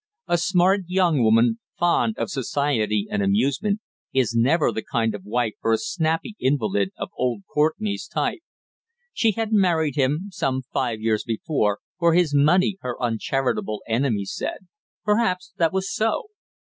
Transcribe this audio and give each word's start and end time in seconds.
A 0.27 0.39
smart 0.39 0.79
young 0.87 1.21
woman, 1.21 1.59
fond 1.77 2.17
of 2.17 2.31
society 2.31 3.05
and 3.11 3.21
amusement, 3.21 3.81
is 4.11 4.33
never 4.33 4.71
the 4.71 4.81
kind 4.81 5.13
of 5.13 5.25
wife 5.25 5.53
for 5.61 5.73
a 5.73 5.77
snappy 5.77 6.35
invalid 6.39 6.89
of 6.97 7.11
old 7.15 7.43
Courtenay's 7.53 8.07
type. 8.07 8.39
She 9.13 9.33
had 9.33 9.53
married 9.53 9.95
him, 9.97 10.29
some 10.31 10.63
five 10.73 10.99
years 11.01 11.23
before, 11.23 11.81
for 11.99 12.15
his 12.15 12.33
money, 12.33 12.77
her 12.81 12.99
uncharitable 12.99 13.83
enemies 13.87 14.33
said. 14.35 14.65
Perhaps 15.05 15.53
that 15.57 15.71
was 15.71 15.93
so. 15.93 16.29